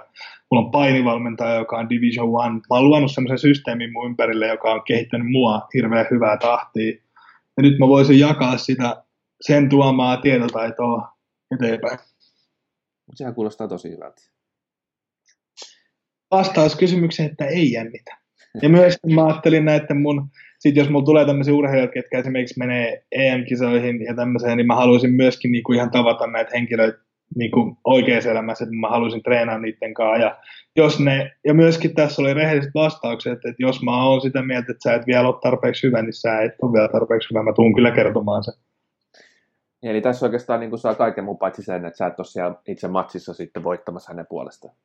mulla 0.51 0.65
on 0.65 0.71
painivalmentaja, 0.71 1.55
joka 1.55 1.77
on 1.77 1.89
Division 1.89 2.29
One. 2.29 2.53
Mä 2.53 2.61
oon 2.69 2.85
luvannut 2.85 3.11
semmoisen 3.11 3.39
systeemin 3.39 3.93
mun 3.93 4.05
ympärille, 4.05 4.47
joka 4.47 4.73
on 4.73 4.81
kehittänyt 4.87 5.31
mua 5.31 5.61
hirveän 5.73 6.05
hyvää 6.11 6.37
tahtia 6.37 7.04
ja 7.57 7.63
nyt 7.63 7.79
mä 7.79 7.87
voisin 7.87 8.19
jakaa 8.19 8.57
sitä 8.57 9.03
sen 9.41 9.69
tuomaa 9.69 10.17
tietotaitoa 10.17 11.09
eteenpäin. 11.55 11.99
Sehän 13.15 13.35
kuulostaa 13.35 13.67
tosi 13.67 13.91
hyvältä. 13.91 14.21
Vastaus 16.31 16.75
kysymykseen, 16.75 17.31
että 17.31 17.45
ei 17.45 17.71
jännitä. 17.71 18.17
Ja 18.61 18.69
myös 18.69 18.97
mä 19.13 19.25
ajattelin 19.25 19.69
että 19.69 19.93
mun, 19.93 20.29
sit 20.59 20.75
jos 20.75 20.89
mulla 20.89 21.05
tulee 21.05 21.25
tämmöisiä 21.25 21.53
urheilijoita, 21.53 21.93
ketkä 21.93 22.19
esimerkiksi 22.19 22.59
menee 22.59 23.05
EM-kisoihin 23.11 24.01
ja 24.01 24.15
tämmöiseen, 24.15 24.57
niin 24.57 24.67
mä 24.67 24.75
haluaisin 24.75 25.13
myöskin 25.13 25.51
niinku 25.51 25.73
ihan 25.73 25.91
tavata 25.91 26.27
näitä 26.27 26.51
henkilöitä 26.53 27.04
niin 27.35 27.51
kuin 27.51 27.77
oikeassa 27.83 28.31
elämässä, 28.31 28.63
että 28.63 28.75
mä 28.75 28.89
halusin 28.89 29.23
treenaa 29.23 29.59
niiden 29.59 29.93
kanssa. 29.93 30.25
Ja, 30.25 30.37
jos 30.75 30.99
ne, 30.99 31.31
ja 31.45 31.53
myöskin 31.53 31.95
tässä 31.95 32.21
oli 32.21 32.33
rehelliset 32.33 32.71
vastaukset, 32.75 33.33
että 33.33 33.55
jos 33.59 33.83
mä 33.83 34.03
oon 34.03 34.21
sitä 34.21 34.41
mieltä, 34.41 34.71
että 34.71 34.89
sä 34.89 34.95
et 34.95 35.07
vielä 35.07 35.27
ole 35.27 35.35
tarpeeksi 35.41 35.87
hyvä, 35.87 36.01
niin 36.01 36.13
sä 36.13 36.41
et 36.41 36.53
ole 36.61 36.73
vielä 36.73 36.87
tarpeeksi 36.87 37.29
hyvä. 37.29 37.43
Mä 37.43 37.53
tuun 37.53 37.75
kyllä 37.75 37.91
kertomaan 37.91 38.43
sen. 38.43 38.53
Eli 39.83 40.01
tässä 40.01 40.25
oikeastaan 40.25 40.59
niin 40.59 40.77
saa 40.77 40.95
kaiken 40.95 41.23
muun 41.23 41.37
paitsi 41.37 41.63
sen, 41.63 41.85
että 41.85 41.97
sä 41.97 42.07
et 42.07 42.19
ole 42.19 42.25
siellä 42.25 42.55
itse 42.67 42.87
matsissa 42.87 43.33
sitten 43.33 43.63
voittamassa 43.63 44.11
hänen 44.13 44.25
puolestaan. 44.29 44.75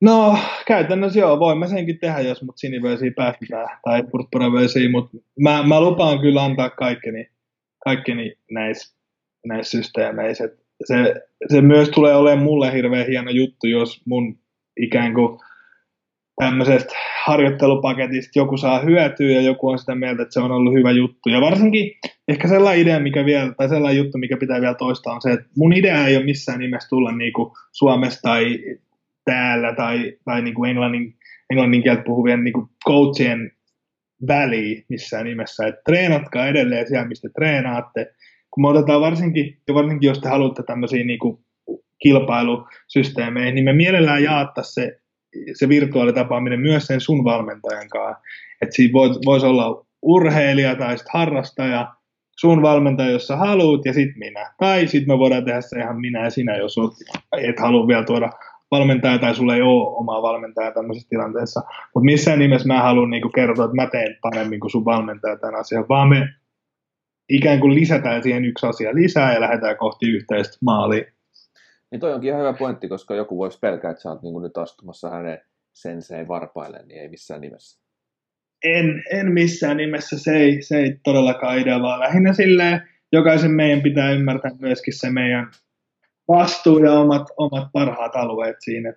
No, 0.00 0.38
käytännössä 0.66 1.20
joo, 1.20 1.38
voin 1.38 1.58
mä 1.58 1.66
senkin 1.66 1.98
tehdä, 1.98 2.20
jos 2.20 2.42
mut 2.42 2.58
sinivöisiä 2.58 3.12
päästään, 3.16 3.78
tai 3.84 4.02
purppuravöisiä, 4.02 4.90
mutta 4.90 5.16
mä, 5.40 5.62
mä 5.62 5.80
lupaan 5.80 6.20
kyllä 6.20 6.44
antaa 6.44 6.70
kaikkeni, 6.70 7.28
kaikkeni 7.84 8.36
näissä, 8.50 8.96
näissä 9.46 9.78
systeemeissä 9.78 10.48
se, 10.84 11.14
se 11.48 11.60
myös 11.60 11.88
tulee 11.88 12.14
olemaan 12.14 12.44
mulle 12.44 12.72
hirveän 12.72 13.06
hieno 13.06 13.30
juttu, 13.30 13.66
jos 13.66 14.02
mun 14.06 14.38
ikään 14.76 15.14
kuin 15.14 15.38
tämmöisestä 16.36 16.94
harjoittelupaketista 17.24 18.38
joku 18.38 18.56
saa 18.56 18.80
hyötyä 18.80 19.30
ja 19.30 19.40
joku 19.40 19.68
on 19.68 19.78
sitä 19.78 19.94
mieltä, 19.94 20.22
että 20.22 20.32
se 20.32 20.40
on 20.40 20.52
ollut 20.52 20.74
hyvä 20.74 20.90
juttu. 20.90 21.28
Ja 21.28 21.40
varsinkin 21.40 21.90
ehkä 22.28 22.48
sellainen 22.48 22.82
idea, 22.82 23.00
mikä 23.00 23.24
vielä, 23.24 23.52
tai 23.56 23.68
sellainen 23.68 23.98
juttu, 23.98 24.18
mikä 24.18 24.36
pitää 24.36 24.60
vielä 24.60 24.74
toistaa, 24.74 25.14
on 25.14 25.22
se, 25.22 25.30
että 25.30 25.46
mun 25.56 25.72
idea 25.72 26.06
ei 26.06 26.16
ole 26.16 26.24
missään 26.24 26.58
nimessä 26.58 26.88
tulla 26.88 27.12
niin 27.12 27.32
kuin 27.32 27.52
Suomesta 27.72 28.20
tai 28.22 28.58
täällä 29.24 29.74
tai, 29.74 30.12
tai 30.24 30.42
niin 30.42 30.54
kuin 30.54 30.70
englannin, 30.70 31.14
englannin 31.50 31.82
kieltä 31.82 32.02
puhuvien 32.02 32.44
niin 32.44 32.52
kuin 32.52 32.66
coachien 32.86 33.50
väliin 34.26 34.84
missään 34.88 35.24
nimessä. 35.24 35.66
Että 35.66 35.80
treenatkaa 35.84 36.46
edelleen 36.46 36.88
siellä, 36.88 37.08
mistä 37.08 37.28
treenaatte, 37.28 38.14
kun 38.54 38.62
me 38.62 38.68
otetaan 38.68 39.00
varsinkin, 39.00 39.58
ja 39.68 39.74
varsinkin 39.74 40.06
jos 40.06 40.20
te 40.20 40.28
haluatte 40.28 40.62
tämmöisiä 40.62 41.04
niin 41.04 41.18
kuin 41.18 41.38
kilpailusysteemejä, 42.02 43.52
niin 43.52 43.64
me 43.64 43.72
mielellään 43.72 44.22
jaattaa 44.22 44.64
se, 44.64 44.98
se 45.54 45.68
virtuaalitapaaminen 45.68 46.60
myös 46.60 46.86
sen 46.86 47.00
sun 47.00 47.24
valmentajan 47.24 47.88
kanssa. 47.88 48.22
Että 48.62 48.74
siinä 48.74 48.92
voisi 49.26 49.46
olla 49.46 49.86
urheilija 50.02 50.74
tai 50.74 50.98
sitten 50.98 51.20
harrastaja, 51.20 51.94
sun 52.40 52.62
valmentaja, 52.62 53.10
jos 53.10 53.26
sä 53.26 53.36
haluat, 53.36 53.84
ja 53.84 53.92
sitten 53.92 54.18
minä. 54.18 54.54
Tai 54.58 54.86
sitten 54.86 55.14
me 55.14 55.18
voidaan 55.18 55.44
tehdä 55.44 55.60
se 55.60 55.78
ihan 55.78 56.00
minä 56.00 56.24
ja 56.24 56.30
sinä, 56.30 56.56
jos 56.56 56.76
et 57.38 57.60
halua 57.60 57.88
vielä 57.88 58.04
tuoda 58.04 58.30
valmentaja 58.70 59.18
tai 59.18 59.34
sulla 59.34 59.54
ei 59.54 59.62
ole 59.62 59.96
omaa 59.96 60.22
valmentajaa 60.22 60.72
tämmöisessä 60.72 61.08
tilanteessa. 61.08 61.60
Mutta 61.94 62.04
missään 62.04 62.38
nimessä 62.38 62.68
mä 62.68 62.82
haluan 62.82 63.10
niinku 63.10 63.28
kertoa, 63.28 63.64
että 63.64 63.76
mä 63.76 63.86
teen 63.86 64.16
paremmin 64.22 64.60
kuin 64.60 64.70
sun 64.70 64.84
valmentaja 64.84 65.36
tämän 65.36 65.60
asian, 65.60 65.84
vaan 65.88 66.08
me 66.08 66.28
ikään 67.28 67.60
kuin 67.60 67.74
lisätään 67.74 68.22
siihen 68.22 68.44
yksi 68.44 68.66
asia 68.66 68.94
lisää 68.94 69.34
ja 69.34 69.40
lähdetään 69.40 69.76
kohti 69.76 70.10
yhteistä 70.10 70.56
maalia. 70.60 71.04
Niin 71.90 72.00
toi 72.00 72.14
onkin 72.14 72.28
ihan 72.28 72.40
hyvä 72.40 72.52
pointti, 72.52 72.88
koska 72.88 73.14
joku 73.14 73.38
voisi 73.38 73.58
pelkää, 73.58 73.90
että 73.90 74.02
sä 74.02 74.08
oot 74.08 74.22
niin 74.22 74.42
nyt 74.42 74.58
astumassa 74.58 75.10
hänen 75.10 75.40
sensei 75.72 76.28
varpaille, 76.28 76.82
niin 76.86 77.00
ei 77.00 77.08
missään 77.08 77.40
nimessä. 77.40 77.84
En, 78.64 79.02
en 79.10 79.32
missään 79.32 79.76
nimessä, 79.76 80.18
se 80.18 80.36
ei, 80.36 80.62
se 80.62 80.76
ei 80.76 80.98
todellakaan 81.04 81.58
idea, 81.58 81.82
vaan 81.82 82.00
lähinnä 82.00 82.32
silleen, 82.32 82.88
jokaisen 83.12 83.50
meidän 83.50 83.82
pitää 83.82 84.12
ymmärtää 84.12 84.50
myöskin 84.60 84.98
se 84.98 85.10
meidän 85.10 85.50
vastuu 86.28 86.78
ja 86.78 86.92
omat, 86.92 87.26
omat 87.36 87.68
parhaat 87.72 88.16
alueet 88.16 88.56
siinä. 88.60 88.92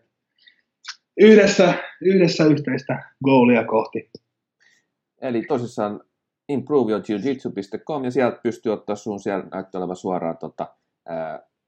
Yhdessä, 1.19 1.73
yhdessä 2.01 2.45
yhteistä 2.45 3.03
goolia 3.25 3.63
kohti. 3.63 4.09
Eli 5.21 5.41
tosissaan 5.41 6.01
improveyourjujitsu.com 6.49 8.03
ja 8.03 8.11
sieltä 8.11 8.39
pystyy 8.43 8.73
ottaa 8.73 8.95
sun 8.95 9.19
siellä 9.19 9.45
näyttölevä 9.51 9.95
suoraan 9.95 10.37
tota, 10.37 10.75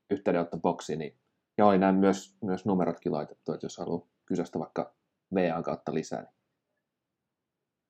yhteydenottoboksi, 0.10 0.96
niin 0.96 1.14
Ja 1.58 1.66
oli 1.66 1.78
näin 1.78 1.96
myös, 1.96 2.36
myös 2.44 2.66
numerotkin 2.66 3.12
laitettu, 3.12 3.54
että 3.54 3.66
jos 3.66 3.78
haluaa 3.78 4.08
kysästä 4.26 4.60
vaikka 4.60 4.94
VA 5.36 5.62
kautta 5.62 5.94
lisää. 5.94 6.22
Niin. 6.22 6.34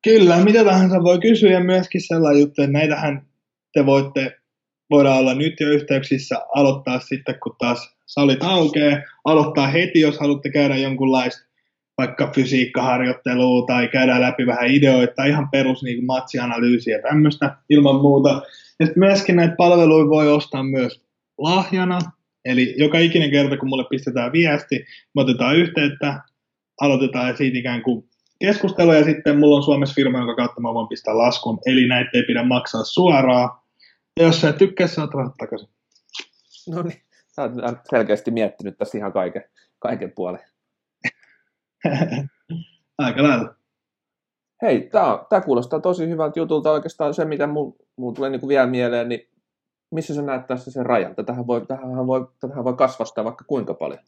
Kyllä, 0.03 0.43
mitä 0.43 0.63
tahansa 0.63 1.03
voi 1.03 1.19
kysyä 1.19 1.51
ja 1.51 1.63
myöskin 1.63 2.01
sellainen 2.07 2.41
juttu, 2.41 2.61
että 2.61 2.71
näitähän 2.71 3.27
te 3.73 3.85
voitte, 3.85 4.39
voidaan 4.89 5.17
olla 5.17 5.33
nyt 5.33 5.53
jo 5.59 5.67
yhteyksissä, 5.67 6.35
aloittaa 6.55 6.99
sitten 6.99 7.39
kun 7.43 7.55
taas 7.59 7.95
salit 8.05 8.43
aukeaa, 8.43 9.01
aloittaa 9.25 9.67
heti, 9.67 9.99
jos 9.99 10.19
haluatte 10.19 10.51
käydä 10.51 10.77
jonkunlaista 10.77 11.48
vaikka 11.99 12.31
fysiikkaharjoittelua 12.35 13.65
tai 13.65 13.87
käydä 13.87 14.21
läpi 14.21 14.47
vähän 14.47 14.69
ideoita 14.69 15.13
tai 15.15 15.29
ihan 15.29 15.49
perus 15.49 15.83
niin 15.83 16.05
matsianalyysiä 16.05 17.01
tämmöistä 17.01 17.57
ilman 17.69 17.95
muuta. 17.95 18.41
Ja 18.79 18.87
myöskin 18.95 19.35
näitä 19.35 19.55
palveluja 19.55 20.09
voi 20.09 20.31
ostaa 20.31 20.63
myös 20.63 21.01
lahjana, 21.37 21.99
eli 22.45 22.75
joka 22.77 22.97
ikinen 22.97 23.31
kerta 23.31 23.57
kun 23.57 23.69
mulle 23.69 23.85
pistetään 23.89 24.31
viesti, 24.31 24.85
me 25.15 25.21
otetaan 25.21 25.55
yhteyttä, 25.55 26.21
aloitetaan 26.81 27.37
siitä 27.37 27.57
ikään 27.57 27.81
kuin 27.81 28.09
keskustelu 28.39 28.93
ja 28.93 29.03
sitten 29.03 29.39
mulla 29.39 29.55
on 29.55 29.63
Suomessa 29.63 29.95
firma, 29.95 30.17
jonka 30.17 30.35
kautta 30.35 30.61
mä 30.61 30.73
voin 30.73 30.87
pistää 30.87 31.17
laskun, 31.17 31.59
eli 31.65 31.87
näitä 31.87 32.09
ei 32.13 32.23
pidä 32.23 32.43
maksaa 32.43 32.83
suoraan. 32.83 33.49
Ja 34.19 34.25
jos 34.25 34.41
sä 34.41 34.49
et 34.49 34.57
tykkää, 34.57 34.87
saat 34.87 35.13
rahat 35.13 35.33
takaisin. 35.37 35.69
No 36.69 36.81
niin, 36.81 37.01
sä 37.35 37.41
oot 37.43 37.79
selkeästi 37.89 38.31
miettinyt 38.31 38.77
tässä 38.77 38.97
ihan 38.97 39.13
kaiken, 39.13 39.43
kaiken 39.79 40.11
puolen. 40.15 40.48
Aika 42.97 43.23
lailla. 43.23 43.55
Hei, 44.61 44.89
tämä 45.29 45.41
kuulostaa 45.45 45.79
tosi 45.79 46.07
hyvältä 46.09 46.39
jutulta. 46.39 46.71
Oikeastaan 46.71 47.13
se, 47.13 47.25
mitä 47.25 47.47
mulla 47.47 48.15
tulee 48.15 48.29
niin 48.29 48.47
vielä 48.47 48.67
mieleen, 48.67 49.09
niin 49.09 49.29
missä 49.91 50.15
sä 50.15 50.21
näet 50.21 50.47
tässä 50.47 50.71
sen 50.71 50.85
rajan? 50.85 51.15
Tätähän 51.15 51.47
voi, 51.47 51.61
tätähän 51.61 52.07
voi, 52.07 52.27
tätähän 52.39 52.63
voi 52.63 52.73
kasvattaa 52.73 53.23
vaikka 53.23 53.45
kuinka 53.47 53.73
paljon. 53.73 53.99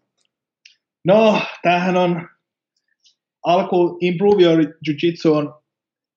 No, 1.05 1.39
tämähän 1.61 1.97
on 1.97 2.27
alku 3.45 3.97
Improve 4.01 4.43
Your 4.43 4.59
Jiu-Jitsu 4.61 5.33
on 5.33 5.61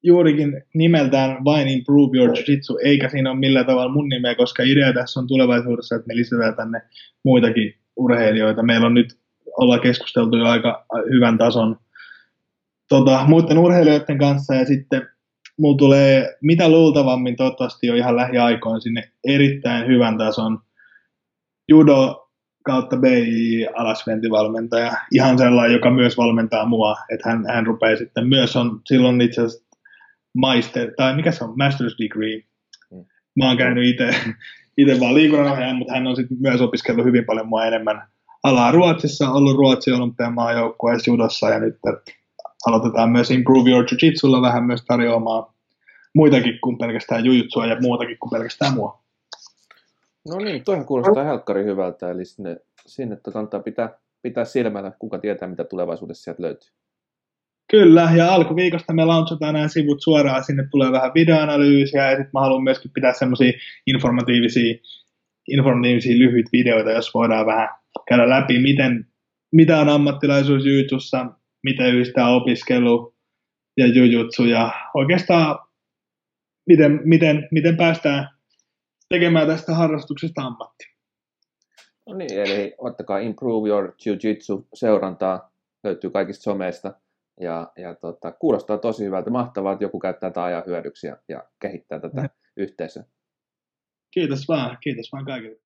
juurikin 0.02 0.62
nimeltään 0.74 1.44
vain 1.44 1.68
Improve 1.68 2.18
Your 2.18 2.30
Jiu-Jitsu, 2.30 2.78
eikä 2.84 3.08
siinä 3.08 3.30
ole 3.30 3.38
millään 3.38 3.66
tavalla 3.66 3.92
mun 3.92 4.08
nimeä, 4.08 4.34
koska 4.34 4.62
idea 4.62 4.92
tässä 4.92 5.20
on 5.20 5.26
tulevaisuudessa, 5.26 5.94
että 5.94 6.06
me 6.06 6.16
lisätään 6.16 6.56
tänne 6.56 6.82
muitakin 7.24 7.74
urheilijoita. 7.96 8.62
Meillä 8.62 8.86
on 8.86 8.94
nyt 8.94 9.18
olla 9.60 9.78
keskusteltu 9.78 10.36
jo 10.36 10.44
aika 10.44 10.86
hyvän 11.10 11.38
tason 11.38 11.76
tota, 12.88 13.24
muiden 13.28 13.58
urheilijoiden 13.58 14.18
kanssa 14.18 14.54
ja 14.54 14.64
sitten 14.66 15.08
mulla 15.58 15.76
tulee 15.76 16.36
mitä 16.42 16.68
luultavammin 16.68 17.36
toivottavasti 17.36 17.86
jo 17.86 17.94
ihan 17.94 18.16
lähiaikoin 18.16 18.80
sinne 18.80 19.10
erittäin 19.24 19.86
hyvän 19.86 20.18
tason 20.18 20.58
judo 21.68 22.24
kautta 22.64 22.96
BI 22.96 23.66
alasventivalmentaja, 23.74 24.92
ihan 25.12 25.38
sellainen, 25.38 25.72
joka 25.72 25.90
myös 25.90 26.16
valmentaa 26.16 26.66
mua, 26.66 26.96
että 27.10 27.28
hän, 27.28 27.44
hän 27.46 27.66
rupeaa 27.66 27.96
sitten 27.96 28.28
myös 28.28 28.56
on 28.56 28.80
silloin 28.86 29.20
itse 29.20 29.42
asiassa 29.42 29.78
maister, 30.36 30.92
tai 30.96 31.16
mikä 31.16 31.32
se 31.32 31.44
on, 31.44 31.50
master's 31.50 32.02
degree. 32.02 32.42
Mm. 32.90 33.04
Mä 33.36 33.48
oon 33.48 33.56
käynyt 33.56 33.84
itse, 33.84 34.10
itse 34.78 35.00
vaan 35.00 35.14
liikunnanohjaajan, 35.14 35.76
mutta 35.76 35.94
hän 35.94 36.06
on 36.06 36.16
sitten 36.16 36.36
myös 36.40 36.60
opiskellut 36.60 37.04
hyvin 37.04 37.24
paljon 37.24 37.48
mua 37.48 37.64
enemmän 37.64 38.02
alaa 38.44 38.72
Ruotsissa, 38.72 39.30
ollut 39.30 39.56
Ruotsin 39.56 39.94
olympiamaajoukkueessa 39.94 41.10
judossa 41.10 41.48
ja 41.48 41.58
nyt 41.58 41.78
aloitetaan 42.66 43.10
myös 43.10 43.30
Improve 43.30 43.70
Your 43.70 43.84
Jiu-Jitsulla 43.84 44.42
vähän 44.42 44.64
myös 44.64 44.84
tarjoamaan 44.84 45.54
muitakin 46.14 46.58
kuin 46.60 46.78
pelkästään 46.78 47.24
jujutsua 47.24 47.66
ja 47.66 47.76
muutakin 47.80 48.18
kuin 48.18 48.30
pelkästään 48.30 48.74
mua. 48.74 49.04
No 50.28 50.36
niin, 50.36 50.64
toihan 50.64 50.86
kuulostaa 50.86 51.24
helkkari 51.24 51.64
hyvältä, 51.64 52.10
eli 52.10 52.24
sinne, 52.24 52.56
sinne 52.86 53.16
tota 53.16 53.60
pitää, 53.60 53.98
pitää 54.22 54.44
silmällä, 54.44 54.92
kuka 54.98 55.18
tietää, 55.18 55.48
mitä 55.48 55.64
tulevaisuudessa 55.64 56.24
sieltä 56.24 56.42
löytyy. 56.42 56.70
Kyllä, 57.70 58.10
ja 58.16 58.34
alkuviikosta 58.34 58.92
me 58.92 59.04
launchataan 59.04 59.54
nämä 59.54 59.68
sivut 59.68 60.02
suoraan, 60.02 60.44
sinne 60.44 60.68
tulee 60.70 60.92
vähän 60.92 61.14
videoanalyysiä, 61.14 62.10
ja 62.10 62.16
sitten 62.16 62.30
mä 62.32 62.40
haluan 62.40 62.62
myöskin 62.62 62.90
pitää 62.94 63.12
semmoisia 63.12 63.52
informatiivisia, 63.86 64.74
informatiivisia 65.48 66.18
lyhyitä 66.18 66.50
videoita, 66.52 66.90
jos 66.90 67.14
voidaan 67.14 67.46
vähän 67.46 67.68
käydä 68.08 68.28
läpi, 68.28 68.58
miten, 68.58 69.06
mitä 69.52 69.80
on 69.80 69.88
ammattilaisuus 69.88 70.64
jujutsussa, 70.66 71.26
miten 71.62 71.94
yhdistää 71.94 72.28
opiskelu 72.28 73.14
ja 73.76 73.86
jujutsu, 73.86 74.44
ja 74.44 74.72
oikeastaan 74.94 75.58
miten, 76.66 77.00
miten, 77.04 77.48
miten 77.50 77.76
päästään 77.76 78.28
tekemään 79.08 79.46
tästä 79.46 79.74
harrastuksesta 79.74 80.42
ammatti. 80.42 80.84
No 82.06 82.14
niin, 82.14 82.38
eli 82.38 82.74
ottakaa 82.78 83.18
Improve 83.18 83.68
Your 83.68 83.92
Jiu-Jitsu 84.06 84.68
seurantaa, 84.74 85.52
löytyy 85.84 86.10
kaikista 86.10 86.42
someista. 86.42 86.94
Ja, 87.40 87.72
ja 87.76 87.94
tota, 87.94 88.32
kuulostaa 88.32 88.78
tosi 88.78 89.04
hyvältä. 89.04 89.30
Mahtavaa, 89.30 89.72
että 89.72 89.84
joku 89.84 89.98
käyttää 89.98 90.30
tätä 90.30 90.44
ajan 90.44 90.62
hyödyksi 90.66 91.06
ja, 91.06 91.16
ja 91.28 91.44
kehittää 91.60 92.00
tätä 92.00 92.20
mm. 92.20 92.28
yhteisöä. 92.56 93.04
Kiitos 94.10 94.48
vaan, 94.48 94.78
kiitos 94.80 95.12
vaan 95.12 95.24
kaikille. 95.24 95.63